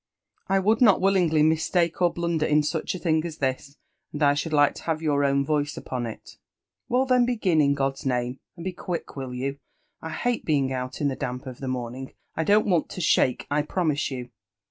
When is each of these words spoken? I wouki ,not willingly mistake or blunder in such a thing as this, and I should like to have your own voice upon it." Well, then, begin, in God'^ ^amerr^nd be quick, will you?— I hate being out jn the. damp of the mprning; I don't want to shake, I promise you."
I 0.47 0.57
wouki 0.57 0.81
,not 0.81 0.99
willingly 0.99 1.43
mistake 1.43 2.01
or 2.01 2.11
blunder 2.11 2.47
in 2.47 2.63
such 2.63 2.95
a 2.95 2.97
thing 2.97 3.23
as 3.23 3.37
this, 3.37 3.77
and 4.11 4.23
I 4.23 4.33
should 4.33 4.51
like 4.51 4.73
to 4.77 4.83
have 4.85 4.99
your 4.99 5.23
own 5.23 5.45
voice 5.45 5.77
upon 5.77 6.07
it." 6.07 6.37
Well, 6.89 7.05
then, 7.05 7.23
begin, 7.23 7.61
in 7.61 7.75
God'^ 7.75 8.01
^amerr^nd 8.07 8.39
be 8.63 8.73
quick, 8.73 9.15
will 9.15 9.31
you?— 9.35 9.59
I 10.01 10.09
hate 10.09 10.43
being 10.43 10.73
out 10.73 10.93
jn 10.93 11.09
the. 11.09 11.15
damp 11.15 11.45
of 11.45 11.59
the 11.59 11.67
mprning; 11.67 12.15
I 12.35 12.43
don't 12.43 12.65
want 12.65 12.89
to 12.89 12.99
shake, 12.99 13.45
I 13.51 13.61
promise 13.61 14.09
you." 14.09 14.31